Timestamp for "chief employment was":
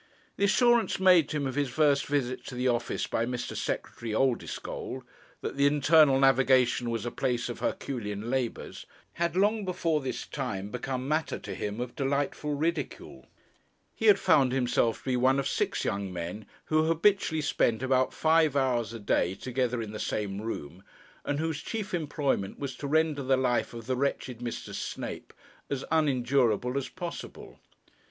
21.61-22.75